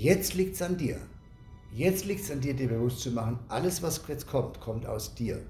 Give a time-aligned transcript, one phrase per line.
[0.00, 0.96] Jetzt liegt es an dir.
[1.72, 5.12] Jetzt liegt es an dir, dir bewusst zu machen, alles, was jetzt kommt, kommt aus
[5.12, 5.42] dir.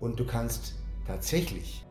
[0.00, 0.74] Und du kannst
[1.06, 1.82] tatsächlich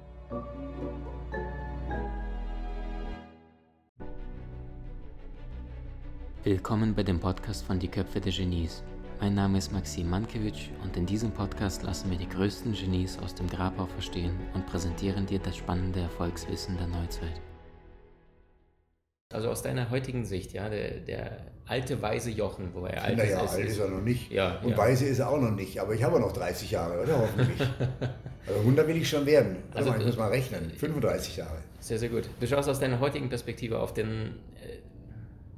[6.44, 8.84] Willkommen bei dem Podcast von Die Köpfe der Genies.
[9.20, 13.34] Mein Name ist Maxim Mankewitsch und in diesem Podcast lassen wir die größten Genies aus
[13.34, 17.42] dem Grabau verstehen und präsentieren dir das spannende Erfolgswissen der Neuzeit.
[19.34, 23.42] Also aus deiner heutigen Sicht, ja, der, der alte weise Jochen, wo er alt naja,
[23.42, 23.54] ist.
[23.54, 24.32] alt ist er noch nicht.
[24.32, 24.78] Ja, und ja.
[24.78, 27.20] weise ist er auch noch nicht, aber ich habe noch 30 Jahre, oder?
[27.20, 27.60] Hoffentlich.
[28.48, 29.58] also 100 will ich schon werden.
[29.72, 30.72] Warte Also, mal, ich muss mal äh, rechnen.
[30.72, 31.58] 35 Jahre.
[31.80, 32.30] Sehr, sehr gut.
[32.40, 34.80] Du schaust aus deiner heutigen Perspektive auf den äh,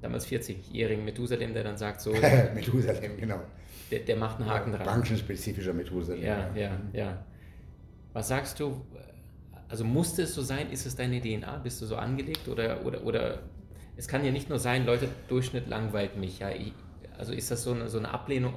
[0.02, 2.14] damals 40-jährigen Methusalem, der dann sagt, so,
[2.54, 3.40] Methusalem, genau.
[3.90, 4.84] der, der macht einen Haken dran.
[4.84, 6.22] Branchenspezifischer Methusalem.
[6.22, 7.26] Ja, ja, ja.
[8.14, 8.86] Was sagst du?
[9.68, 10.70] Also musste es so sein?
[10.70, 11.58] Ist es deine DNA?
[11.58, 12.48] Bist du so angelegt?
[12.48, 13.40] Oder, oder, oder
[13.96, 16.40] es kann ja nicht nur sein, Leute, Durchschnitt langweilt mich.
[16.40, 16.50] Ja?
[16.50, 16.74] Ich,
[17.18, 18.54] also ist das so eine, so eine Ablehnung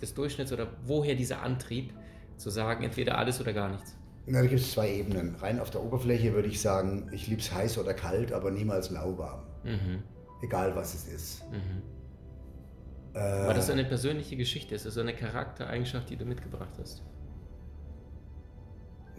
[0.00, 1.92] des Durchschnitts oder woher dieser Antrieb
[2.36, 3.96] zu sagen, entweder alles oder gar nichts?
[4.26, 5.34] Na, da gibt es zwei Ebenen.
[5.36, 8.90] Rein auf der Oberfläche würde ich sagen, ich liebe es heiß oder kalt, aber niemals
[8.90, 9.42] lauwarm.
[9.64, 10.02] Mhm.
[10.42, 11.50] Egal was es ist.
[11.50, 11.82] Mhm.
[13.14, 14.74] Äh, War das so eine persönliche Geschichte?
[14.74, 17.02] Ist das so eine Charaktereigenschaft, die du mitgebracht hast?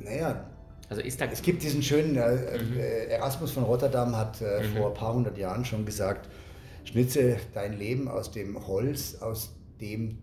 [0.03, 0.49] naja,
[0.87, 1.25] Also ist da.
[1.25, 2.77] Es gibt diesen schönen, äh, Mhm.
[3.09, 4.77] Erasmus von Rotterdam hat äh, Mhm.
[4.77, 6.29] vor ein paar hundert Jahren schon gesagt,
[6.83, 10.19] schnitze dein Leben aus dem Holz, aus dem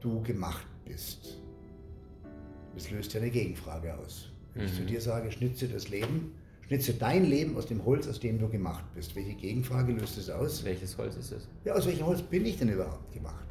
[0.00, 1.38] du gemacht bist.
[2.74, 4.28] Das löst ja eine Gegenfrage aus.
[4.54, 4.76] Wenn ich Mhm.
[4.76, 6.32] zu dir sage, schnitze das Leben,
[6.66, 9.14] schnitze dein Leben aus dem Holz, aus dem du gemacht bist.
[9.16, 10.64] Welche Gegenfrage löst es aus?
[10.64, 11.48] welches Holz ist es?
[11.64, 13.46] Ja, aus welchem Holz bin ich denn überhaupt gemacht?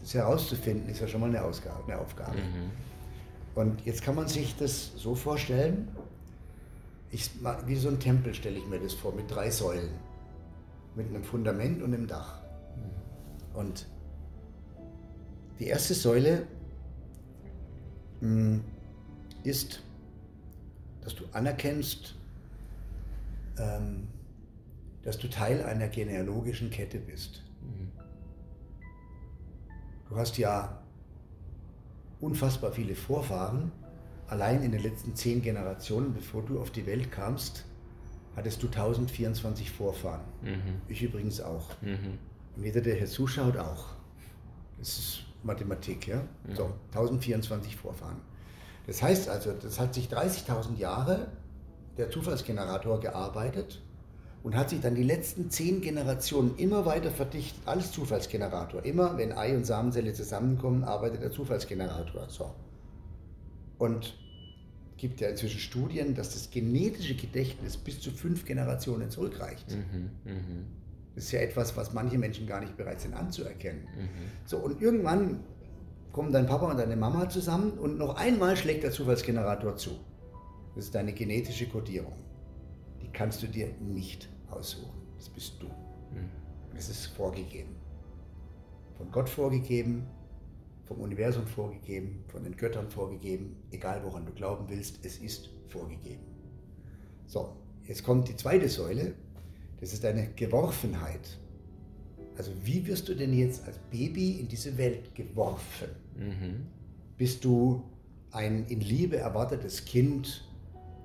[0.00, 2.36] Das herauszufinden, ist ja schon mal eine, Ausgabe, eine Aufgabe.
[2.38, 2.70] Mhm.
[3.58, 5.88] Und jetzt kann man sich das so vorstellen,
[7.10, 7.28] ich,
[7.66, 9.90] wie so ein Tempel stelle ich mir das vor, mit drei Säulen.
[10.94, 12.40] Mit einem Fundament und einem Dach.
[13.54, 13.88] Und
[15.58, 16.46] die erste Säule
[18.20, 18.60] mh,
[19.42, 19.82] ist,
[21.02, 22.14] dass du anerkennst,
[23.58, 24.06] ähm,
[25.02, 27.42] dass du Teil einer genealogischen Kette bist.
[27.62, 27.90] Mhm.
[30.08, 30.80] Du hast ja
[32.20, 33.72] unfassbar viele Vorfahren.
[34.26, 37.64] Allein in den letzten zehn Generationen, bevor du auf die Welt kamst,
[38.36, 40.20] hattest du 1024 Vorfahren.
[40.42, 40.80] Mhm.
[40.88, 41.70] Ich übrigens auch.
[41.80, 42.18] Mhm.
[42.56, 43.86] Und jeder, der hier zuschaut, auch.
[44.78, 46.22] Das ist Mathematik, ja?
[46.54, 48.16] So, 1024 Vorfahren.
[48.86, 51.28] Das heißt also, das hat sich 30.000 Jahre
[51.96, 53.80] der Zufallsgenerator gearbeitet
[54.48, 57.60] und hat sich dann die letzten zehn Generationen immer weiter verdichtet.
[57.66, 58.82] Alles Zufallsgenerator.
[58.82, 62.30] Immer, wenn Ei und Samenzelle zusammenkommen, arbeitet der Zufallsgenerator.
[62.30, 62.54] So.
[63.76, 64.16] Und
[64.96, 69.70] gibt ja inzwischen Studien, dass das genetische Gedächtnis bis zu fünf Generationen zurückreicht.
[69.70, 70.12] Mhm.
[70.24, 70.64] Mhm.
[71.14, 73.82] Das ist ja etwas, was manche Menschen gar nicht bereit sind anzuerkennen.
[73.82, 74.08] Mhm.
[74.46, 75.40] So, und irgendwann
[76.10, 79.90] kommen dein Papa und deine Mama zusammen und noch einmal schlägt der Zufallsgenerator zu.
[80.74, 82.14] Das ist deine genetische Kodierung.
[83.02, 85.00] Die kannst du dir nicht aussuchen.
[85.16, 85.66] Das bist du.
[85.66, 86.30] Mhm.
[86.76, 87.74] Es ist vorgegeben.
[88.96, 90.06] Von Gott vorgegeben,
[90.84, 96.22] vom Universum vorgegeben, von den Göttern vorgegeben, egal woran du glauben willst, es ist vorgegeben.
[97.26, 97.56] So,
[97.86, 99.14] jetzt kommt die zweite Säule,
[99.80, 101.38] das ist deine Geworfenheit.
[102.36, 105.88] Also wie wirst du denn jetzt als Baby in diese Welt geworfen?
[106.16, 106.66] Mhm.
[107.16, 107.82] Bist du
[108.30, 110.44] ein in Liebe erwartetes Kind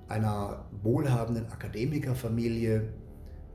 [0.08, 2.92] einer wohlhabenden Akademikerfamilie,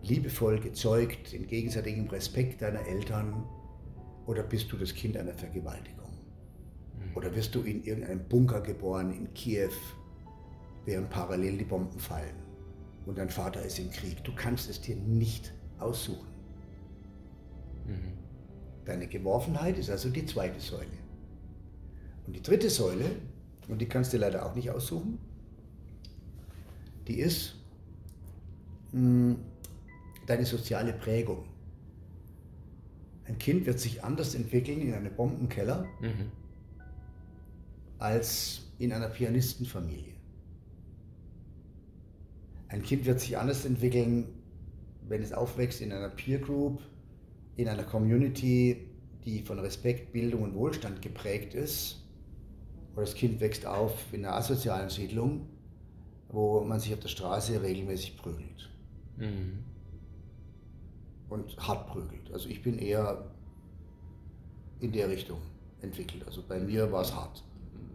[0.04, 3.44] liebevoll gezeugt, in gegenseitigem Respekt deiner Eltern?
[4.26, 6.00] Oder bist du das Kind einer Vergewaltigung?
[7.16, 9.72] Oder wirst du in irgendeinem Bunker geboren in Kiew,
[10.86, 12.36] während parallel die Bomben fallen
[13.06, 14.24] und dein Vater ist im Krieg?
[14.24, 16.28] Du kannst es dir nicht aussuchen.
[17.88, 18.14] Mhm.
[18.86, 20.88] Deine Geworfenheit ist also die zweite Säule.
[22.28, 23.06] Und die dritte Säule,
[23.68, 25.18] und die kannst du leider auch nicht aussuchen,
[27.08, 27.56] die ist
[28.92, 29.36] mh,
[30.30, 31.46] deine soziale Prägung.
[33.26, 36.32] Ein Kind wird sich anders entwickeln in einem Bombenkeller Mhm.
[37.98, 40.14] als in einer Pianistenfamilie.
[42.70, 44.28] Ein Kind wird sich anders entwickeln,
[45.08, 46.82] wenn es aufwächst in einer Peer Group,
[47.56, 48.88] in einer Community,
[49.26, 52.06] die von Respekt, Bildung und Wohlstand geprägt ist.
[52.94, 55.48] Oder das Kind wächst auf in einer asozialen Siedlung,
[56.30, 58.70] wo man sich auf der Straße regelmäßig prügelt
[59.18, 59.64] Mhm.
[61.30, 62.32] Und hart prügelt.
[62.34, 63.24] Also ich bin eher
[64.80, 65.40] in der Richtung
[65.82, 66.24] entwickelt.
[66.26, 67.44] Also bei mir war es hart.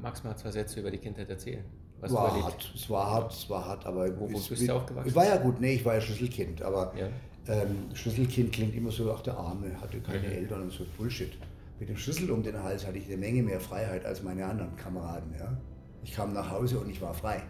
[0.01, 1.65] Magst du mal zwei Sätze über die Kindheit erzählen?
[2.01, 2.45] Was war erlebt?
[2.45, 5.09] hart, es war hart, es war hart, aber Wo- wo bist du aufgewachsen?
[5.09, 7.09] Ich war ja gut, nee, ich war ja Schlüsselkind, aber Ja.
[7.49, 10.33] ähm, Schlüsselkind klingt immer so, ach der Arme, hatte keine mhm.
[10.33, 11.33] Eltern und so Bullshit.
[11.81, 14.77] Mit dem Schlüssel um den Hals hatte ich eine Menge mehr Freiheit als meine anderen
[14.77, 15.35] Kameraden.
[15.39, 15.57] Ja?
[16.03, 17.43] Ich kam nach Hause und ich war frei.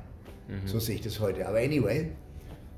[0.48, 0.66] Mhm.
[0.68, 1.46] So sehe ich das heute.
[1.48, 2.12] Aber anyway.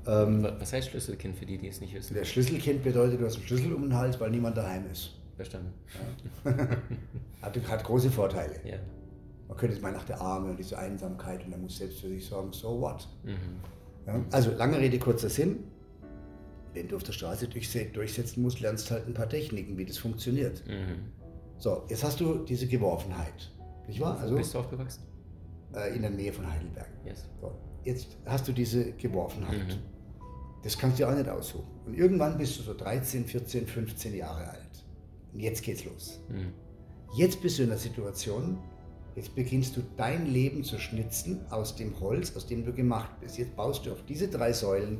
[0.07, 2.13] Ähm, Was heißt Schlüsselkind für die, die es nicht wissen?
[2.13, 5.15] Der Schlüsselkind bedeutet, du hast einen Schlüssel um den Hals, weil niemand daheim ist.
[5.35, 5.73] Verstanden.
[6.45, 6.51] Ja.
[7.41, 8.55] hat, hat, große Vorteile.
[8.65, 8.77] Ja.
[9.47, 12.07] Man könnte jetzt mal nach der Arme und diese Einsamkeit und er muss selbst für
[12.07, 13.07] sich sorgen, so what?
[13.23, 13.37] Mhm.
[14.07, 14.25] Ja?
[14.31, 15.63] Also lange Rede, kurzer Sinn.
[16.73, 19.97] Wenn du auf der Straße durchsetzen musst, lernst du halt ein paar Techniken, wie das
[19.97, 20.63] funktioniert.
[20.67, 21.11] Mhm.
[21.59, 23.51] So, jetzt hast du diese Geworfenheit.
[23.87, 24.19] Nicht wahr?
[24.19, 25.03] Also, Wo bist du aufgewachsen?
[25.75, 26.89] Äh, in der Nähe von Heidelberg.
[27.05, 27.25] Yes.
[27.41, 27.51] So,
[27.83, 29.67] jetzt hast du diese Geworfenheit.
[29.67, 29.96] Mhm.
[30.67, 31.79] Das kannst du auch nicht aussuchen.
[31.85, 34.85] Und irgendwann bist du so 13, 14, 15 Jahre alt.
[35.31, 36.19] Und jetzt geht's los.
[36.27, 36.51] Mhm.
[37.15, 38.57] Jetzt bist du in der Situation,
[39.15, 43.37] jetzt beginnst du dein Leben zu schnitzen aus dem Holz, aus dem du gemacht bist.
[43.37, 44.97] Jetzt baust du auf diese drei Säulen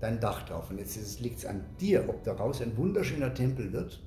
[0.00, 0.70] dein Dach drauf.
[0.70, 4.02] Und jetzt liegt es an dir, ob daraus ein wunderschöner Tempel wird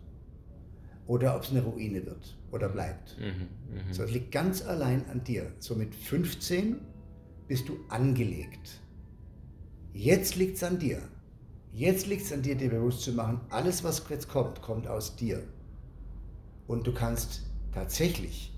[1.06, 3.16] oder ob es eine Ruine wird oder bleibt.
[3.20, 3.94] Mhm, mh.
[3.94, 5.52] So, es liegt ganz allein an dir.
[5.60, 6.78] So mit 15
[7.48, 8.82] bist du angelegt.
[9.94, 11.02] Jetzt liegt es an dir.
[11.72, 15.16] Jetzt liegt es an dir, dir bewusst zu machen, alles, was jetzt kommt, kommt aus
[15.16, 15.44] dir.
[16.68, 17.42] Und du kannst
[17.74, 18.52] tatsächlich,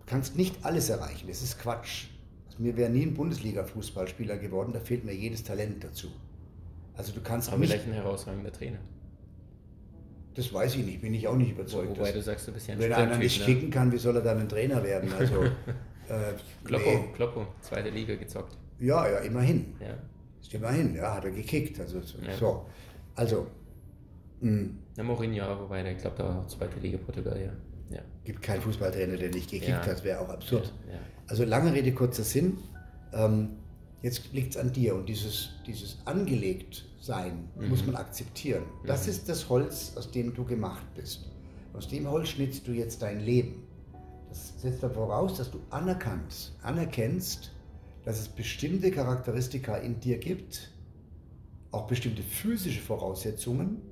[0.00, 1.26] du kannst nicht alles erreichen.
[1.28, 2.06] Das ist Quatsch.
[2.46, 6.08] Also mir wäre nie ein Bundesliga-Fußballspieler geworden, da fehlt mir jedes Talent dazu.
[6.96, 7.70] Also du kannst Aber nicht...
[7.70, 8.78] vielleicht ein herausragender Trainer.
[10.34, 11.90] Das weiß ich nicht, bin ich auch nicht überzeugt.
[11.90, 13.46] Wobei du sagst, du bist ja ein Wenn einer nicht ne?
[13.46, 15.12] kicken kann, wie soll er dann ein Trainer werden?
[15.12, 15.42] Also,
[16.08, 17.04] äh, Kloppo, nee.
[17.14, 18.56] Kloppo, zweite Liga gezockt.
[18.78, 19.74] Ja, ja, immerhin.
[19.80, 19.96] Ja.
[20.50, 21.78] Immerhin, ja, hat er gekickt.
[21.78, 22.36] Also, ja.
[22.38, 22.66] so.
[23.14, 23.46] also
[24.40, 24.50] mh.
[24.50, 24.78] Hm.
[24.96, 27.96] Na, Mourinho, wobei, der glaubt auch zweite Liga Portugal, ja.
[27.96, 28.02] ja.
[28.24, 29.86] Gibt keinen Fußballtrainer, der nicht gekickt ja.
[29.86, 30.72] hat, wäre auch absurd.
[30.90, 30.98] Ja.
[31.28, 32.58] Also lange Rede, kurzer Sinn.
[33.12, 33.50] Ähm,
[34.02, 37.68] jetzt liegt es an dir und dieses, dieses angelegt sein, mhm.
[37.68, 38.64] muss man akzeptieren.
[38.86, 39.10] Das mhm.
[39.10, 41.30] ist das Holz, aus dem du gemacht bist.
[41.74, 43.62] Aus dem Holz schnitzt du jetzt dein Leben.
[44.28, 47.52] Das setzt voraus, dass du anerkannt, anerkennst,
[48.08, 50.72] dass es bestimmte Charakteristika in dir gibt,
[51.72, 53.82] auch bestimmte physische Voraussetzungen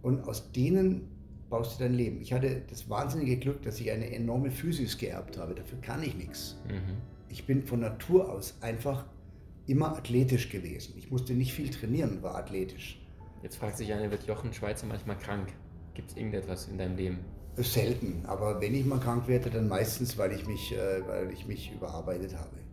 [0.00, 1.08] und aus denen
[1.50, 2.20] baust du dein Leben.
[2.20, 5.56] Ich hatte das wahnsinnige Glück, dass ich eine enorme Physis geerbt habe.
[5.56, 6.56] Dafür kann ich nichts.
[6.68, 6.98] Mhm.
[7.28, 9.06] Ich bin von Natur aus einfach
[9.66, 10.94] immer athletisch gewesen.
[10.96, 13.04] Ich musste nicht viel trainieren, war athletisch.
[13.42, 15.48] Jetzt fragt sich einer, wird Jochen Schweizer manchmal krank?
[15.94, 17.18] Gibt es irgendetwas in deinem Leben?
[17.56, 21.44] Selten, aber wenn ich mal krank werde, dann meistens, weil ich mich, äh, weil ich
[21.48, 22.63] mich überarbeitet habe.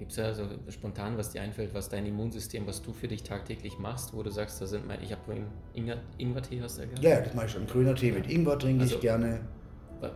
[0.00, 3.22] Gibt es da so spontan, was dir einfällt, was dein Immunsystem, was du für dich
[3.22, 5.44] tagtäglich machst, wo du sagst, da sind meine, ich habe vorhin
[5.74, 7.06] Ingwer, Ingwertee, hast du ja gerne?
[7.06, 7.66] Ja, das mache ich schon.
[7.66, 9.40] Grüner Tee mit Ingwer trinke also, ich gerne.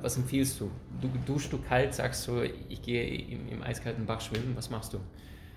[0.01, 0.71] Was empfiehlst du?
[1.03, 1.11] du?
[1.27, 2.41] Duschst du kalt, sagst du,
[2.71, 5.01] ich gehe im, im eiskalten Bach schwimmen, was machst du?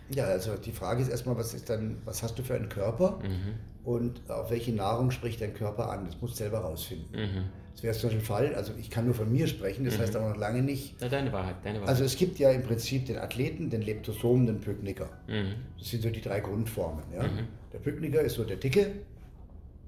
[0.09, 3.19] Ja, also die Frage ist erstmal, was ist dann, was hast du für einen Körper
[3.23, 3.55] mhm.
[3.83, 6.05] und auf welche Nahrung spricht dein Körper an?
[6.05, 7.07] Das musst du selber rausfinden.
[7.11, 7.43] Mhm.
[7.73, 10.01] Das wäre zum Beispiel Fall, also ich kann nur von mir sprechen, das mhm.
[10.01, 10.95] heißt aber noch lange nicht.
[10.99, 11.89] Na, deine Wahrheit, deine Wahrheit.
[11.89, 15.09] Also es gibt ja im Prinzip den Athleten, den Leptosom, den Pykniker.
[15.27, 15.53] Mhm.
[15.77, 17.03] Das sind so die drei Grundformen.
[17.13, 17.23] Ja?
[17.23, 17.47] Mhm.
[17.73, 18.93] Der Pykniker ist so der Dicke,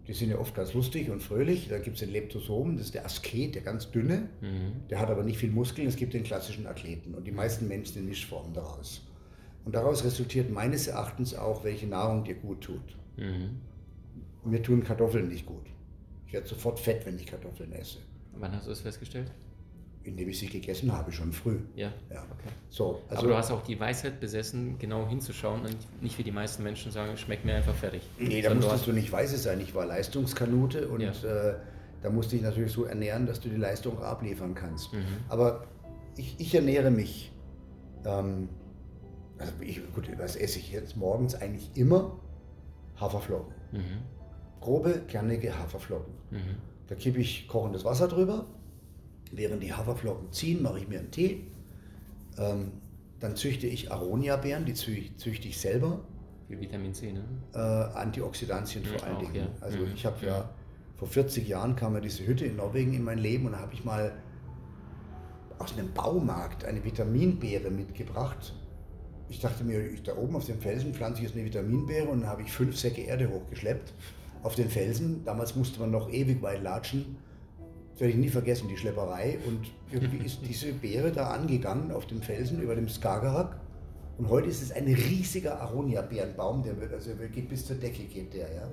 [0.07, 1.67] die sind ja oft ganz lustig und fröhlich.
[1.69, 4.29] Da gibt es den Leptosom, das ist der Asket, der ganz dünne.
[4.41, 4.87] Mhm.
[4.89, 5.87] Der hat aber nicht viel Muskeln.
[5.87, 7.13] Es gibt den klassischen Athleten.
[7.13, 9.01] Und die meisten Menschen sind Mischformen daraus.
[9.69, 12.97] Und daraus resultiert meines Erachtens auch, welche Nahrung dir gut tut.
[13.17, 13.59] Mhm.
[14.43, 15.67] Mir tun Kartoffeln nicht gut.
[16.25, 17.99] Ich werde sofort fett, wenn ich Kartoffeln esse.
[18.33, 19.31] Wann hast du das festgestellt?
[20.03, 21.59] Indem ich sie gegessen habe, schon früh.
[21.75, 21.93] Ja.
[22.09, 22.23] ja.
[22.23, 22.49] Okay.
[22.69, 26.31] So, also, Aber du hast auch die Weisheit besessen, genau hinzuschauen und nicht wie die
[26.31, 28.01] meisten Menschen sagen, schmeckt mir einfach fertig.
[28.17, 29.61] Nee, da musstest du, du nicht weise sein.
[29.61, 31.11] Ich war Leistungskanute und ja.
[31.11, 31.57] äh,
[32.01, 34.91] da musste ich natürlich so ernähren, dass du die Leistung abliefern kannst.
[34.93, 35.05] Mhm.
[35.27, 35.67] Aber
[36.17, 37.31] ich, ich, ernähre mich
[38.03, 38.49] ähm,
[39.39, 42.19] also ich, gut, was esse ich jetzt morgens eigentlich immer?
[42.99, 43.53] Haferflocken.
[43.71, 44.03] Mhm.
[44.59, 46.13] Grobe, kernige Haferflocken.
[46.31, 46.57] Mhm.
[46.87, 48.45] Da kippe ich kochendes Wasser drüber.
[49.31, 51.47] Während die Haferflocken ziehen, mache ich mir einen Tee.
[52.37, 52.71] Ähm,
[53.19, 56.01] dann züchte ich Aronia-Beeren, die züchte ich selber.
[56.47, 57.23] Wie Vitamin C, ne?
[57.53, 59.35] Äh, Antioxidantien vor allen Dingen.
[59.35, 59.47] Ja.
[59.61, 59.93] Also mhm.
[59.93, 60.49] ich habe ja,
[60.95, 63.73] vor 40 Jahren kam ja diese Hütte in Norwegen in mein Leben und da habe
[63.73, 64.11] ich mal
[65.59, 68.53] aus einem Baumarkt eine Vitaminbeere mitgebracht
[69.29, 72.21] ich dachte mir, ich, da oben auf dem Felsen pflanze ich jetzt eine Vitaminbeere und
[72.21, 73.93] dann habe ich fünf Säcke Erde hochgeschleppt
[74.43, 75.23] auf den Felsen.
[75.23, 77.17] Damals musste man noch ewig weit latschen.
[77.91, 79.37] Das werde ich nie vergessen, die Schlepperei.
[79.45, 83.59] Und irgendwie ist diese Beere da angegangen auf dem Felsen über dem Skagerrak.
[84.17, 88.33] Und heute ist es ein riesiger Aronia-Beerenbaum, der wird, also geht bis zur Decke geht
[88.33, 88.67] der, ja.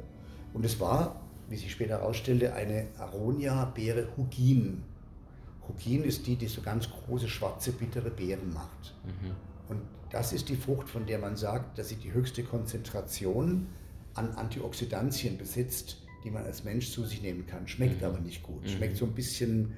[0.53, 4.83] Und es war, wie sich später herausstellte, eine Aronia-Beere Hugin.
[5.69, 8.95] Hugin ist die, die so ganz große, schwarze, bittere Beeren macht.
[9.05, 9.31] Mhm.
[9.69, 13.67] Und das ist die Frucht, von der man sagt, dass sie die höchste Konzentration
[14.15, 17.69] an Antioxidantien besitzt, die man als Mensch zu sich nehmen kann.
[17.69, 18.07] Schmeckt Mhm.
[18.07, 18.63] aber nicht gut.
[18.63, 18.69] Mhm.
[18.69, 19.73] Schmeckt so ein bisschen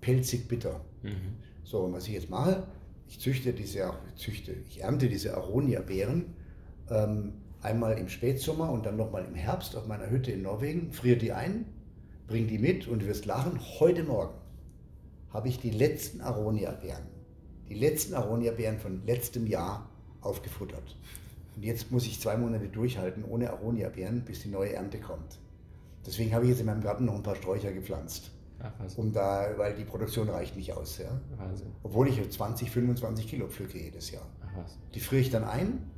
[0.00, 0.80] pelzig bitter.
[1.02, 1.36] Mhm.
[1.64, 2.66] So, und was ich jetzt mache,
[3.08, 6.34] ich züchte diese, ich züchte, ich ernte diese Aronia-Beeren
[6.90, 11.16] ähm, einmal im Spätsommer und dann nochmal im Herbst auf meiner Hütte in Norwegen, friere
[11.16, 11.66] die ein,
[12.26, 14.34] bring die mit und du wirst lachen, heute Morgen
[15.32, 17.04] habe ich die letzten Aronia-Beeren,
[17.68, 19.88] die letzten Aronia-Beeren von letztem Jahr
[20.20, 20.96] aufgefuttert.
[21.56, 25.38] Und jetzt muss ich zwei Monate durchhalten ohne Aronia-Beeren, bis die neue Ernte kommt.
[26.04, 28.30] Deswegen habe ich jetzt in meinem Garten noch ein paar Sträucher gepflanzt.
[28.60, 28.72] Ach.
[28.96, 30.98] Um da, weil die Produktion reicht nicht aus.
[30.98, 31.10] Ja?
[31.36, 31.68] Wahnsinn.
[31.82, 34.26] Obwohl ich 20, 25 Kilo pflücke jedes Jahr.
[34.42, 34.70] Ach.
[34.94, 35.90] Die friere ich dann ein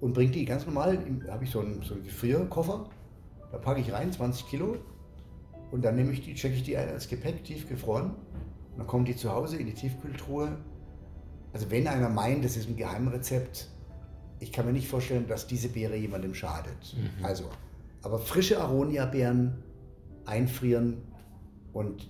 [0.00, 2.88] und bringe die ganz normal, da habe ich so einen, so einen Gefrierkoffer,
[3.52, 4.76] da packe ich rein 20 Kilo
[5.70, 8.06] und dann nehme ich die, checke ich die ein als Gepäck, tiefgefroren.
[8.10, 10.56] Und dann kommen die zu Hause in die Tiefkühltruhe.
[11.52, 13.68] Also wenn einer meint, das ist ein Geheimrezept,
[14.40, 16.96] ich kann mir nicht vorstellen, dass diese Beere jemandem schadet.
[16.96, 17.24] Mhm.
[17.24, 17.44] Also,
[18.02, 19.62] aber frische Aronia-Beeren
[20.26, 21.02] einfrieren
[21.72, 22.08] und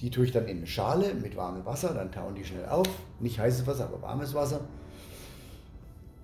[0.00, 2.88] die tue ich dann in eine Schale mit warmem Wasser, dann tauen die schnell auf.
[3.18, 4.60] Nicht heißes Wasser, aber warmes Wasser.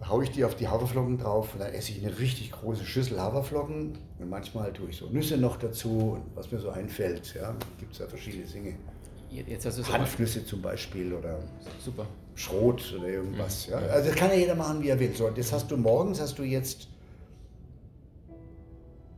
[0.07, 3.21] Haue ich die auf die Haferflocken drauf und dann esse ich eine richtig große Schüssel
[3.21, 3.97] Haferflocken.
[4.19, 7.35] Und manchmal tue ich so Nüsse noch dazu, was mir so einfällt.
[7.35, 8.75] Ja, gibt es ja verschiedene Dinge.
[9.31, 11.39] Jetzt Hanfnüsse zum Beispiel oder
[11.83, 12.07] Super.
[12.35, 13.67] Schrot oder irgendwas.
[13.69, 13.73] Mhm.
[13.75, 13.79] Ja.
[13.81, 15.15] Also das kann ja jeder machen, wie er will.
[15.15, 16.89] So, das hast du morgens, hast du jetzt.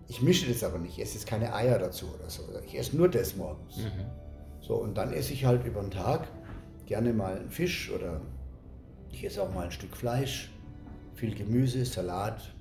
[0.08, 2.42] Ich mische das aber nicht, ich esse jetzt keine Eier dazu oder so.
[2.66, 3.78] Ich esse nur das morgens.
[3.78, 3.90] Mhm.
[4.60, 6.28] So, und dann esse ich halt über den Tag
[6.86, 8.20] gerne mal einen Fisch oder
[9.10, 10.50] ich esse auch mal ein Stück Fleisch,
[11.14, 12.54] viel Gemüse, Salat,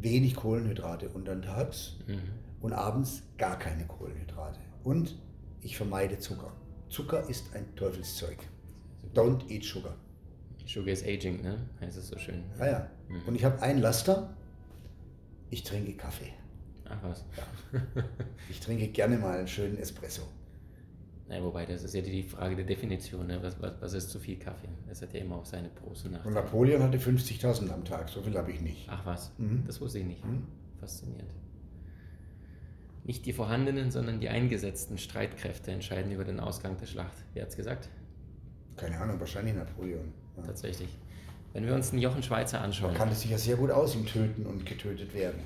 [0.00, 2.20] wenig Kohlenhydrate untertags Mhm.
[2.60, 4.58] und abends gar keine Kohlenhydrate.
[4.82, 5.16] Und
[5.60, 6.52] ich vermeide Zucker.
[6.88, 8.38] Zucker ist ein Teufelszeug.
[9.14, 9.94] Don't eat sugar.
[10.66, 11.58] Sugar is aging, ne?
[11.80, 12.44] Heißt es so schön.
[12.58, 12.90] Ah ja.
[13.08, 13.22] Mhm.
[13.26, 14.34] Und ich habe ein Laster.
[15.50, 16.32] Ich trinke Kaffee.
[16.88, 17.24] Ach was.
[18.48, 20.22] Ich trinke gerne mal einen schönen Espresso.
[21.28, 23.26] Naja, wobei, das ist ja die Frage der Definition.
[23.26, 23.42] Ne?
[23.42, 24.68] Was, was, was ist zu viel Kaffee?
[24.88, 26.34] Das hat ja immer auch seine Pros und Und.
[26.34, 28.08] Napoleon hatte 50.000 am Tag.
[28.08, 28.86] So viel habe ich nicht.
[28.90, 29.64] Ach was, Mhm.
[29.66, 30.24] das wusste ich nicht.
[30.24, 30.46] Mhm.
[30.80, 31.30] Faszinierend.
[33.04, 37.16] Nicht die vorhandenen, sondern die eingesetzten Streitkräfte entscheiden über den Ausgang der Schlacht.
[37.34, 37.88] Wer hat's gesagt?
[38.76, 40.12] Keine Ahnung, wahrscheinlich Napoleon.
[40.36, 40.42] Ja.
[40.44, 40.88] Tatsächlich.
[41.52, 44.06] Wenn wir uns den Jochen Schweizer anschauen, Man kannte sich ja sehr gut aus im
[44.06, 45.38] Töten und getötet werden.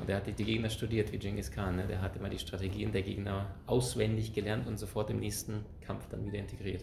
[0.00, 1.76] Und der hat die, Gegner studiert wie Genghis Khan.
[1.76, 1.86] Ne?
[1.86, 6.24] Der hat immer die Strategien der Gegner auswendig gelernt und sofort im nächsten Kampf dann
[6.24, 6.82] wieder integriert.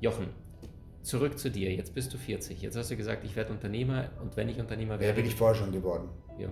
[0.00, 0.26] Jochen,
[1.02, 1.72] zurück zu dir.
[1.72, 2.60] Jetzt bist du 40.
[2.60, 5.20] Jetzt hast du gesagt, ich werde Unternehmer und wenn ich Unternehmer Wer werde.
[5.20, 6.08] bin ich vorher schon geworden?
[6.38, 6.48] Ja.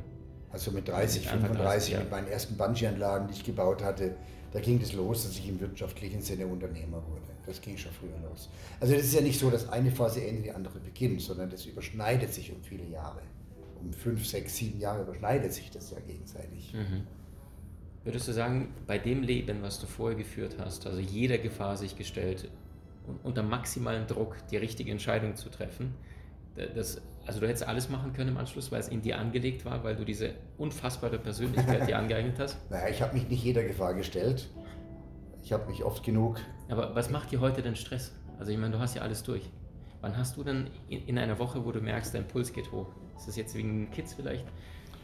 [0.53, 2.01] Also mit 30, Anfang 35, 30, ja.
[2.01, 4.15] mit meinen ersten Bungee-Anlagen, die ich gebaut hatte,
[4.53, 7.30] da ging es los, dass ich im wirtschaftlichen Sinne Unternehmer wurde.
[7.51, 8.49] Das ging schon früher los.
[8.81, 11.67] Also das ist ja nicht so, dass eine Phase endet, die andere beginnt, sondern das
[11.67, 13.21] überschneidet sich um viele Jahre.
[13.83, 16.73] Um fünf, sechs, sieben Jahre überschneidet sich das ja gegenseitig.
[16.75, 17.07] Mhm.
[18.05, 21.97] Würdest du sagen, bei dem Leben, was du vorher geführt hast, also jeder Gefahr sich
[21.97, 22.49] gestellt
[23.07, 25.95] und unter maximalem Druck die richtige Entscheidung zu treffen,
[26.57, 29.65] da- das, also du hättest alles machen können im Anschluss, weil es in dir angelegt
[29.65, 32.59] war, weil du diese unfassbare Persönlichkeit dir angeeignet hast.
[32.71, 34.49] Naja, ich habe mich nicht jeder Gefahr gestellt.
[35.43, 38.13] Ich habe mich oft genug Aber was macht dir heute denn Stress?
[38.39, 39.43] Also ich meine, du hast ja alles durch.
[40.01, 42.87] Wann hast du denn in, in einer Woche, wo du merkst, dein Puls geht hoch?
[43.17, 44.45] Ist das jetzt wegen den Kids vielleicht?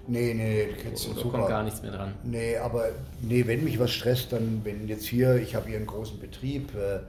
[0.08, 1.38] Nee, nee, Kids sind super.
[1.38, 2.14] kommt gar nichts mehr dran?
[2.22, 2.90] Nee, aber
[3.20, 6.74] nee, wenn mich was stresst, dann wenn jetzt hier, ich habe hier einen großen Betrieb,
[6.74, 7.00] äh,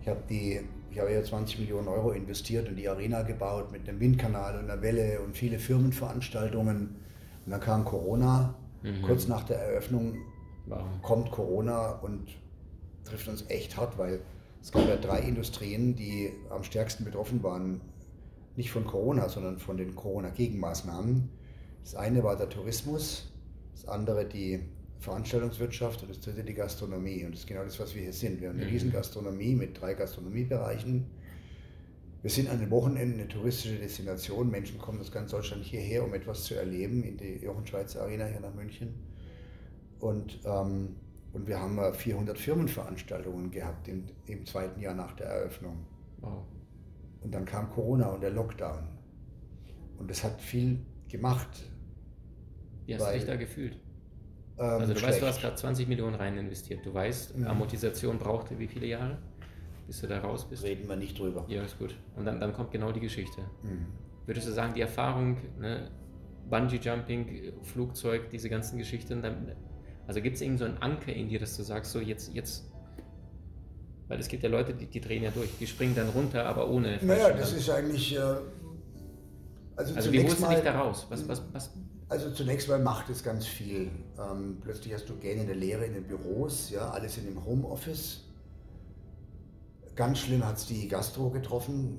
[0.00, 3.88] ich habe die, ich habe ja 20 Millionen Euro investiert und die Arena gebaut mit
[3.88, 6.96] einem Windkanal und einer Welle und viele Firmenveranstaltungen.
[7.44, 8.54] Und dann kam Corona.
[8.82, 9.02] Mhm.
[9.02, 10.16] Kurz nach der Eröffnung
[10.66, 10.82] Wow.
[11.02, 12.28] kommt Corona und
[13.06, 14.20] trifft uns echt hart, weil
[14.62, 17.80] es gab ja drei Industrien, die am stärksten betroffen waren,
[18.56, 21.28] nicht von Corona, sondern von den Corona-Gegenmaßnahmen.
[21.82, 23.32] Das eine war der Tourismus,
[23.74, 24.60] das andere die
[24.98, 27.24] Veranstaltungswirtschaft und das dritte die Gastronomie.
[27.24, 28.40] Und das ist genau das, was wir hier sind.
[28.40, 28.72] Wir haben eine Mhm.
[28.72, 31.04] riesen Gastronomie mit drei Gastronomiebereichen.
[32.22, 34.50] Wir sind an den Wochenenden eine touristische Destination.
[34.50, 38.24] Menschen kommen aus ganz Deutschland hierher, um etwas zu erleben, in die Jochen Schweizer Arena
[38.24, 38.94] hier nach München.
[40.00, 40.96] Und, ähm,
[41.32, 45.86] und wir haben äh, 400 Firmenveranstaltungen gehabt im, im zweiten Jahr nach der Eröffnung.
[46.20, 46.44] wow.
[47.22, 48.86] Und dann kam Corona und der Lockdown.
[49.98, 50.78] Und das hat viel
[51.08, 51.48] gemacht.
[52.84, 53.74] Wie hast Weil- du dich da gefühlt?
[54.58, 55.40] Ähm, Also du weißt, du hast schlecht.
[55.42, 56.86] gerade 20 Millionen rein investiert.
[56.86, 57.46] Du weißt, Mhm.
[57.48, 59.18] Amortisation brauchte wie viele Jahre,
[59.86, 60.62] bis du da raus bist?
[60.62, 61.44] Reden wir nicht drüber.
[61.48, 61.96] Ja, ist gut.
[62.16, 63.40] Und dann, dann kommt genau die Geschichte.
[63.62, 63.86] Mhm.
[64.26, 65.90] Würdest du sagen, die Erfahrung, ne,
[66.48, 69.52] Bungee-Jumping, Flugzeug, diese ganzen Geschichten, dann,
[70.06, 72.64] also gibt es irgend so einen Anker in dir, dass du sagst, so jetzt, jetzt,
[74.08, 76.68] weil es gibt ja Leute, die, die drehen ja durch, die springen dann runter, aber
[76.70, 78.20] ohne Naja, das ist eigentlich, äh,
[79.76, 81.06] Also, also wie holst du dich da raus?
[81.08, 81.70] Was, was, was?
[82.08, 83.90] Also zunächst mal macht es ganz viel.
[84.18, 87.44] Ähm, plötzlich hast du Gähne in der Lehre in den Büros, ja, alles in dem
[87.44, 88.22] Homeoffice.
[89.96, 91.98] Ganz schlimm hat es die Gastro getroffen.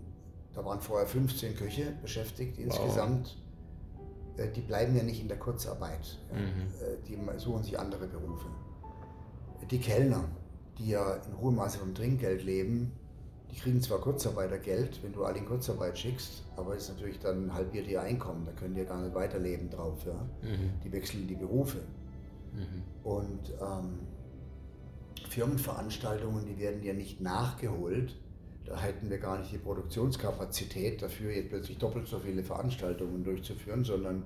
[0.54, 3.28] Da waren vorher 15 Köche beschäftigt insgesamt.
[3.28, 3.47] Wow.
[4.38, 6.20] Äh, die bleiben ja nicht in der Kurzarbeit.
[6.32, 6.68] Mhm.
[6.82, 8.48] Äh, die suchen sich andere Berufe.
[9.70, 10.24] Die Kellner,
[10.78, 12.94] die ja in hohem Maße vom Trinkgeld leben,
[13.52, 17.54] die kriegen zwar Kurzarbeitergeld, wenn du alle in Kurzarbeit schickst, aber es ist natürlich dann
[17.54, 20.06] halbiert ihr Einkommen, da können die ja gar nicht weiterleben drauf.
[20.06, 20.14] Ja?
[20.44, 20.72] Mhm.
[20.84, 21.80] Die wechseln die Berufe.
[22.54, 22.84] Mhm.
[23.04, 24.00] Und ähm,
[25.30, 28.16] Firmenveranstaltungen, die werden ja nicht nachgeholt.
[28.68, 33.84] Da hätten wir gar nicht die Produktionskapazität dafür, jetzt plötzlich doppelt so viele Veranstaltungen durchzuführen,
[33.84, 34.24] sondern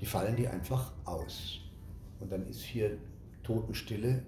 [0.00, 1.60] die fallen die einfach aus.
[2.18, 2.96] Und dann ist hier
[3.42, 4.22] Totenstille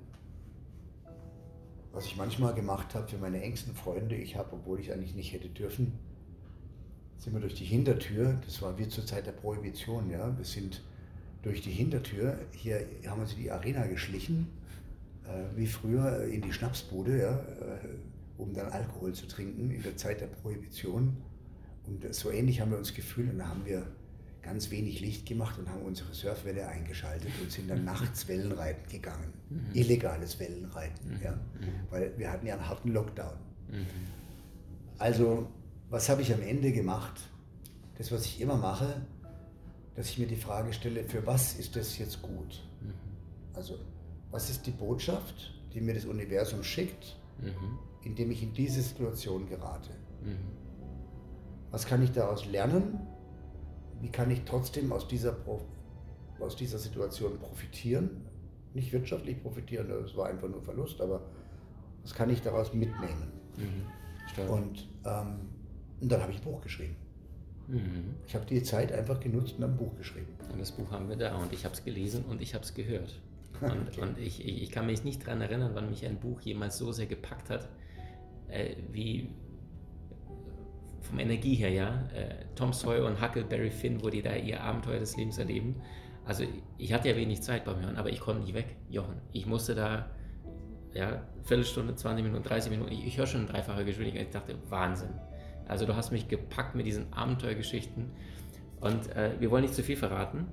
[1.93, 5.33] was ich manchmal gemacht habe für meine engsten Freunde, ich habe, obwohl ich eigentlich nicht
[5.33, 5.93] hätte dürfen,
[7.19, 10.83] sind wir durch die Hintertür, das war wie zur Zeit der Prohibition, ja, wir sind
[11.43, 14.49] durch die Hintertür, hier haben wir uns in die Arena geschlichen,
[15.25, 17.79] äh, wie früher in die Schnapsbude, ja, äh,
[18.39, 21.17] um dann Alkohol zu trinken in der Zeit der Prohibition.
[21.87, 23.87] Und so ähnlich haben wir uns gefühlt und da haben wir
[24.43, 29.33] ganz wenig Licht gemacht und haben unsere Surfwelle eingeschaltet und sind dann nachts Wellenreiten gegangen.
[29.49, 29.71] Mhm.
[29.73, 31.23] Illegales Wellenreiten, mhm.
[31.23, 31.33] ja.
[31.33, 31.39] Mhm.
[31.91, 33.37] weil wir hatten ja einen harten Lockdown.
[33.71, 33.87] Mhm.
[34.99, 35.49] Also,
[35.91, 37.21] was habe ich am Ende gemacht?
[37.99, 39.03] Das, was ich immer mache,
[39.95, 42.62] dass ich mir die Frage stelle, für was ist das jetzt gut?
[42.81, 42.93] Mhm.
[43.55, 43.79] Also,
[44.31, 47.17] was ist die Botschaft, die mir das Universum schickt,
[48.02, 48.11] mhm.
[48.11, 49.90] indem ich in diese Situation gerate?
[51.71, 53.00] Was kann ich daraus lernen?
[54.02, 55.37] wie kann ich trotzdem aus dieser,
[56.40, 58.11] aus dieser Situation profitieren?
[58.75, 61.23] Nicht wirtschaftlich profitieren, das war einfach nur Verlust, aber
[62.02, 63.32] was kann ich daraus mitnehmen?
[63.56, 64.50] Mhm.
[64.50, 65.49] Und, ähm,
[66.00, 66.97] und dann habe ich ein Buch geschrieben.
[67.68, 68.14] Mhm.
[68.26, 70.35] Ich habe die Zeit einfach genutzt und ein Buch geschrieben.
[70.52, 72.75] Und das Buch haben wir da und ich habe es gelesen und ich habe es
[72.75, 73.21] gehört.
[73.61, 74.00] Und, okay.
[74.00, 77.06] und ich, ich, kann mich nicht daran erinnern, wann mich ein Buch jemals so sehr
[77.06, 77.69] gepackt hat,
[78.52, 79.28] äh, wie,
[81.00, 82.08] vom Energie her, ja.
[82.15, 85.76] Äh, Tom Sawyer und Huckleberry Finn, wo die da ihr Abenteuer des Lebens erleben.
[86.25, 86.45] Also
[86.78, 89.17] ich hatte ja wenig Zeit beim Hören, aber ich konnte nicht weg, Jochen.
[89.32, 90.10] Ich musste da,
[90.95, 94.26] ja, Viertelstunde, 20 Minuten, 30 Minuten, ich, ich höre schon in dreifacher Geschwindigkeit.
[94.26, 95.10] Ich dachte, Wahnsinn.
[95.67, 98.10] Also du hast mich gepackt mit diesen Abenteuergeschichten.
[98.80, 100.47] Und äh, wir wollen nicht zu viel verraten.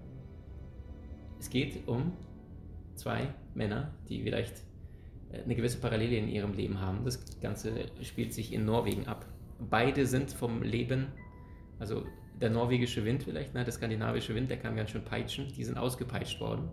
[1.40, 2.14] Es geht um
[2.96, 4.64] zwei Männer, die vielleicht
[5.32, 7.06] eine gewisse Parallele in ihrem Leben haben.
[7.06, 9.26] Das Ganze spielt sich in Norwegen ab.
[9.60, 11.08] Beide sind vom Leben,
[11.80, 12.06] also
[12.40, 15.78] der norwegische Wind vielleicht, ne, der skandinavische Wind, der kann ganz schön peitschen, die sind
[15.78, 16.70] ausgepeitscht worden.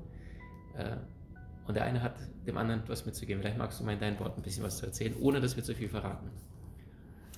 [0.76, 0.96] Äh,
[1.66, 2.14] und der eine hat
[2.46, 3.42] dem anderen was mitzugeben.
[3.42, 5.64] Vielleicht magst du mal in deinen Worten ein bisschen was zu erzählen, ohne dass wir
[5.64, 6.30] zu viel verraten.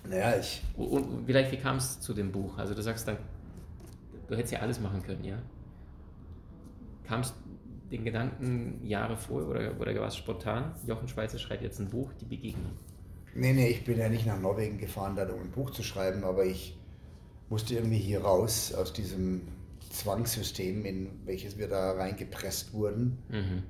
[0.07, 0.63] Naja, ich.
[0.77, 2.59] Und vielleicht, wie kam es zu dem Buch?
[2.59, 3.17] Also, du sagst dann,
[4.29, 5.39] du hättest ja alles machen können, ja?
[7.05, 7.35] Kamst
[7.91, 10.75] den Gedanken Jahre vor oder, oder war es spontan?
[10.87, 12.73] Jochen Schweizer schreibt jetzt ein Buch, die Begegnung.
[13.35, 16.25] Nee, nee, ich bin ja nicht nach Norwegen gefahren, da um ein Buch zu schreiben,
[16.25, 16.77] aber ich
[17.49, 19.43] musste irgendwie hier raus aus diesem
[19.91, 23.19] Zwangssystem, in welches wir da reingepresst wurden.
[23.29, 23.63] Mhm.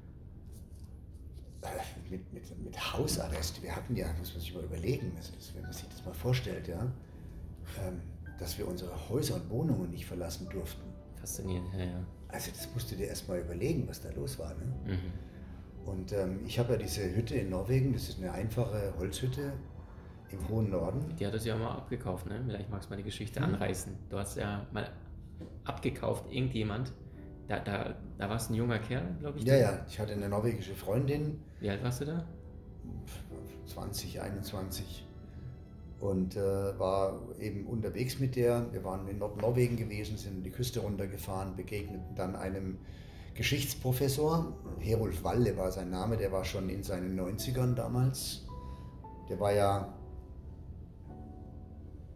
[1.62, 3.62] Äh, mit, mit, mit Hausarrest.
[3.62, 5.12] Wir hatten ja, muss man sich mal überlegen,
[5.54, 6.90] wenn man sich das mal vorstellt, ja,
[7.84, 8.00] ähm,
[8.38, 10.82] dass wir unsere Häuser und Wohnungen nicht verlassen durften.
[11.20, 12.06] Faszinierend, ja, ja.
[12.28, 14.54] Also das musst du dir erst mal überlegen, was da los war.
[14.54, 14.66] Ne?
[14.86, 15.88] Mhm.
[15.88, 19.54] Und ähm, ich habe ja diese Hütte in Norwegen, das ist eine einfache Holzhütte
[20.30, 21.16] im hohen Norden.
[21.18, 22.42] Die hat es ja mal abgekauft, ne?
[22.46, 23.54] Vielleicht magst du mal die Geschichte mhm.
[23.54, 23.96] anreißen.
[24.10, 24.90] Du hast ja mal
[25.64, 26.92] abgekauft, irgendjemand.
[27.46, 29.44] Da, da, da warst ein junger Kerl, glaube ich.
[29.44, 31.40] Ja, ja, ich hatte eine norwegische Freundin.
[31.60, 32.28] Wie alt warst du da?
[33.66, 35.07] 20, 21.
[36.00, 38.72] Und äh, war eben unterwegs mit der.
[38.72, 42.78] Wir waren in Nordnorwegen gewesen, sind die Küste runtergefahren, begegneten dann einem
[43.38, 48.44] Geschichtsprofessor, Herolf Walle war sein Name, der war schon in seinen 90ern damals.
[49.28, 49.94] Der war ja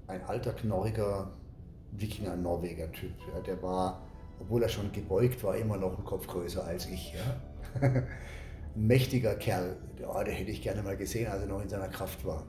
[0.08, 1.30] ein alter, knorriger
[1.92, 3.12] Wikinger-Norweger-Typ.
[3.32, 4.02] Ja, der war,
[4.40, 7.14] obwohl er schon gebeugt war, immer noch ein Kopf größer als ich.
[7.14, 7.80] Ja.
[7.80, 8.06] ein
[8.74, 12.24] mächtiger Kerl, ja, den hätte ich gerne mal gesehen, als er noch in seiner Kraft
[12.24, 12.46] war.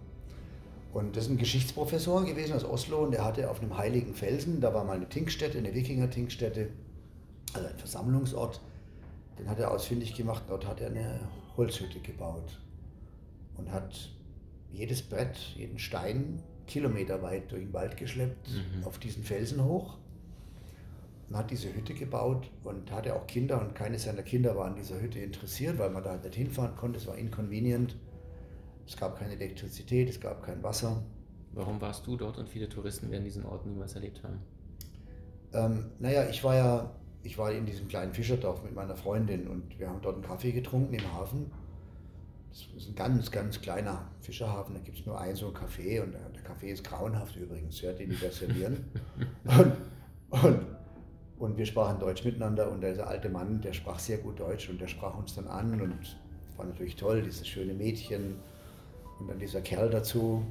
[0.94, 4.62] Und das ist ein Geschichtsprofessor gewesen aus Oslo und der hatte auf einem heiligen Felsen,
[4.62, 6.70] da war mal eine Tinkstätte, eine Wikinger-Tinkstätte,
[7.54, 8.62] also ein Versammlungsort,
[9.40, 10.44] den hat er ausfindig gemacht.
[10.48, 11.20] Dort hat er eine
[11.58, 12.60] Holzhütte gebaut
[13.58, 14.12] und hat
[14.72, 18.86] jedes Brett, jeden Stein kilometerweit durch den Wald geschleppt, mhm.
[18.86, 19.98] auf diesen Felsen hoch
[21.30, 24.76] und hat diese Hütte gebaut und hatte auch Kinder und keines seiner Kinder war an
[24.76, 27.96] dieser Hütte interessiert, weil man da nicht hinfahren konnte, es war inconvenient.
[28.88, 31.04] Es gab keine Elektrizität, es gab kein Wasser.
[31.54, 34.40] Warum warst du dort und viele Touristen werden diesen Ort niemals erlebt haben?
[35.54, 39.78] Ähm, naja, ich war ja, ich war in diesem kleinen Fischerdorf mit meiner Freundin und
[39.80, 41.52] wir haben dort einen Kaffee getrunken im Hafen.
[42.50, 46.04] Das ist ein ganz, ganz kleiner Fischerhafen, da gibt es nur ein so ein Café
[46.04, 48.86] und der, der Kaffee ist grauenhaft übrigens, ja, den die da servieren.
[49.46, 49.74] und,
[50.30, 50.60] und,
[51.40, 54.80] und wir sprachen Deutsch miteinander und dieser alte Mann, der sprach sehr gut Deutsch und
[54.80, 56.18] der sprach uns dann an und
[56.58, 58.36] war natürlich toll, dieses schöne Mädchen
[59.24, 60.44] und dann dieser Kerl dazu.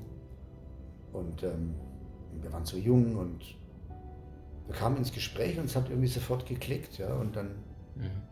[1.12, 1.74] Und ähm,
[2.40, 3.44] wir waren so jung und
[4.66, 6.96] wir kamen ins Gespräch und es hat irgendwie sofort geklickt.
[6.96, 7.14] Ja?
[7.14, 7.48] Und dann
[7.96, 8.22] mhm.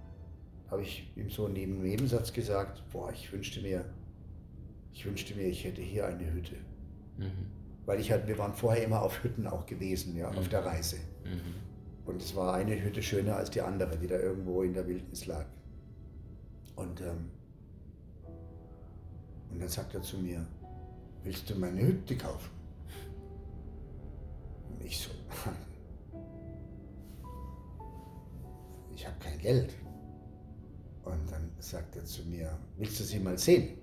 [0.70, 3.84] habe ich ihm so neben Nebensatz gesagt, boah, ich wünschte mir,
[4.94, 6.56] ich wünschte mir, ich hätte hier eine Hütte.
[7.18, 7.50] Mhm.
[7.84, 10.38] Weil ich halt, wir waren vorher immer auf Hütten auch gewesen, ja, mhm.
[10.38, 10.96] auf der Reise.
[11.24, 12.06] Mhm.
[12.06, 15.26] Und es war eine Hütte schöner als die andere, die da irgendwo in der Wildnis
[15.26, 15.44] lag.
[16.76, 17.30] Und, ähm,
[19.50, 20.46] und dann sagt er zu mir,
[21.22, 22.50] willst du meine Hütte kaufen?
[24.70, 25.10] Und ich so,
[28.94, 29.74] ich habe kein Geld.
[31.04, 33.78] Und dann sagt er zu mir, willst du sie mal sehen?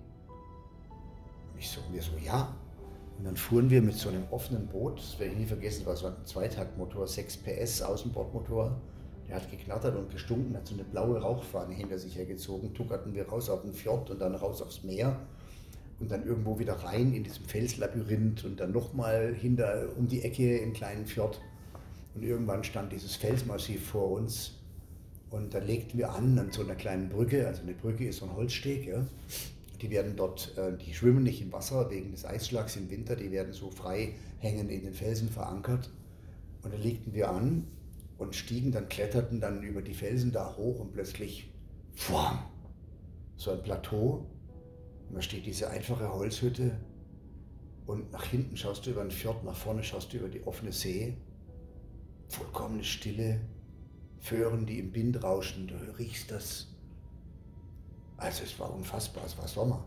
[1.52, 2.56] Und ich so, wir so, ja.
[3.18, 5.96] Und dann fuhren wir mit so einem offenen Boot, das werde ich nie vergessen, war
[5.96, 8.80] so ein Zweitaktmotor, 6 PS, Außenbordmotor.
[9.28, 12.74] Der hat geknattert und gestunken, hat so eine blaue Rauchfahne hinter sich hergezogen.
[12.74, 15.20] Tuckerten wir raus auf den Fjord und dann raus aufs Meer
[16.00, 20.58] und dann irgendwo wieder rein in diesem Felslabyrinth und dann nochmal hinter um die Ecke
[20.58, 21.42] im kleinen Fjord.
[22.16, 24.58] Und irgendwann stand dieses Felsmassiv vor uns
[25.30, 28.26] und da legten wir an an so einer kleinen Brücke, also eine Brücke ist so
[28.26, 29.06] ein Holzsteg, ja.
[29.82, 33.32] Die werden dort, äh, die schwimmen nicht im Wasser wegen des Eisschlags im Winter, die
[33.32, 35.92] werden so frei hängen in den Felsen verankert.
[36.64, 37.68] Und da legten wir an
[38.18, 41.52] und stiegen dann, kletterten dann über die Felsen da hoch und plötzlich,
[41.94, 42.40] pfuam,
[43.36, 44.26] so ein Plateau.
[45.10, 46.78] Und da steht diese einfache Holzhütte
[47.86, 50.74] und nach hinten schaust du über den Fjord, nach vorne schaust du über die offene
[50.74, 51.16] See.
[52.28, 53.40] Vollkommene Stille,
[54.20, 56.68] Föhren, die im Wind rauschen, du riechst das.
[58.18, 59.86] Also es war unfassbar, es war Sommer.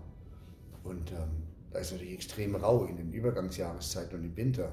[0.83, 4.72] Und ähm, da ist natürlich extrem rau in den Übergangsjahreszeiten und im Winter.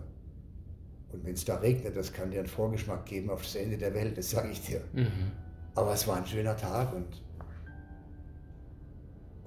[1.11, 3.93] Und wenn es da regnet, das kann dir einen Vorgeschmack geben auf das Ende der
[3.93, 4.81] Welt, das sage ich dir.
[4.93, 5.31] Mhm.
[5.75, 7.21] Aber es war ein schöner Tag und,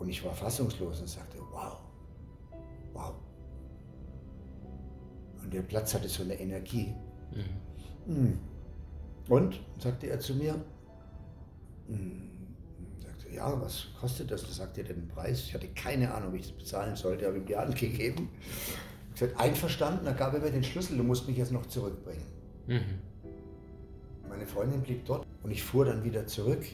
[0.00, 1.78] und ich war fassungslos und sagte, wow,
[2.94, 3.14] wow.
[5.42, 6.94] Und der Platz hatte so eine Energie.
[8.06, 8.14] Mhm.
[8.14, 8.38] Mhm.
[9.28, 10.54] Und, sagte er zu mir,
[11.86, 12.30] hm,
[12.98, 14.42] sagte, ja, was kostet das?
[14.42, 15.42] Da sagte er den Preis.
[15.42, 18.30] Ich hatte keine Ahnung, wie ich das bezahlen sollte, habe ihm die Hand gegeben.
[19.14, 22.24] Ich gesagt, einverstanden, dann gab er mir den Schlüssel, du musst mich jetzt noch zurückbringen.
[22.66, 23.00] Mhm.
[24.30, 26.64] Meine Freundin blieb dort und ich fuhr dann wieder zurück,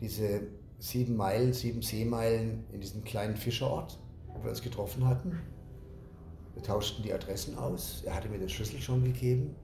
[0.00, 0.40] diese
[0.78, 3.98] sieben Meilen, sieben Seemeilen in diesen kleinen Fischerort,
[4.32, 5.38] wo wir uns getroffen hatten.
[6.54, 8.02] Wir tauschten die Adressen aus.
[8.04, 9.54] Er hatte mir den Schlüssel schon gegeben.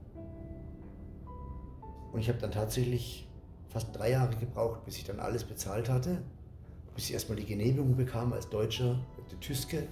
[2.11, 3.27] Und ich habe dann tatsächlich
[3.67, 6.21] fast drei Jahre gebraucht, bis ich dann alles bezahlt hatte,
[6.95, 8.99] bis ich erstmal die Genehmigung bekam als Deutscher,
[9.29, 9.87] die Tüske.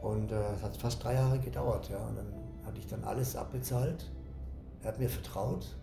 [0.00, 1.88] Und äh, es äh, hat fast drei Jahre gedauert.
[1.88, 2.06] Ja.
[2.06, 2.32] Und dann
[2.64, 4.10] hatte ich dann alles abbezahlt.
[4.82, 5.76] Er hat mir vertraut.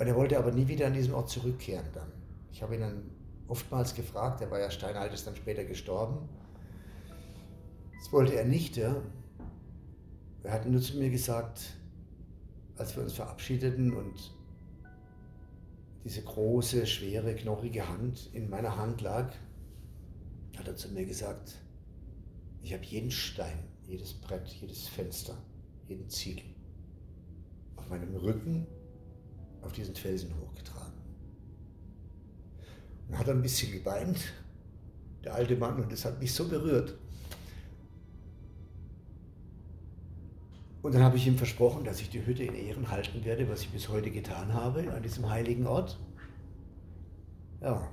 [0.00, 2.10] Und er wollte aber nie wieder an diesen Ort zurückkehren dann.
[2.50, 3.10] Ich habe ihn dann
[3.48, 6.26] oftmals gefragt, er war ja steinalt, ist dann später gestorben.
[7.98, 8.96] Das wollte er nicht, ja.
[10.42, 11.74] Er hat nur zu mir gesagt,
[12.76, 14.32] als wir uns verabschiedeten und
[16.04, 19.30] diese große, schwere, knochige Hand in meiner Hand lag,
[20.56, 21.58] hat er zu mir gesagt,
[22.62, 25.36] ich habe jeden Stein, jedes Brett, jedes Fenster,
[25.88, 26.46] jeden Ziegel
[27.76, 28.66] auf meinem Rücken
[29.62, 30.92] auf diesen Felsen hochgetragen.
[33.08, 34.18] Und hat ein bisschen geweint,
[35.24, 36.96] der alte Mann, und es hat mich so berührt.
[40.82, 43.62] Und dann habe ich ihm versprochen, dass ich die Hütte in Ehren halten werde, was
[43.62, 45.98] ich bis heute getan habe an diesem heiligen Ort.
[47.60, 47.90] Ja.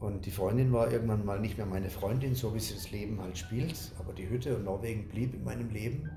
[0.00, 3.20] Und die Freundin war irgendwann mal nicht mehr meine Freundin, so wie sie das Leben
[3.20, 3.74] halt spielt.
[3.98, 6.10] Aber die Hütte und Norwegen blieb in meinem Leben.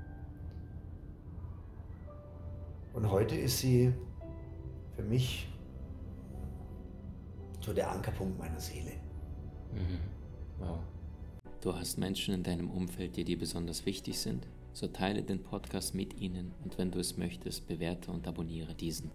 [2.93, 3.91] Und heute ist sie
[4.95, 5.47] für mich
[7.59, 8.91] so der Ankerpunkt meiner Seele.
[9.73, 9.99] Mhm.
[10.59, 10.79] Wow.
[11.61, 14.47] Du hast Menschen in deinem Umfeld, die dir besonders wichtig sind?
[14.73, 19.11] So teile den Podcast mit ihnen und wenn du es möchtest, bewerte und abonniere diesen.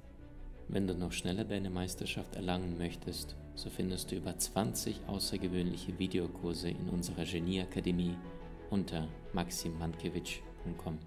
[0.69, 6.71] Wenn du noch schneller deine Meisterschaft erlangen möchtest, so findest du über 20 außergewöhnliche Videokurse
[6.71, 8.17] in unserer Genieakademie
[8.71, 10.99] unter maximandkevich.com.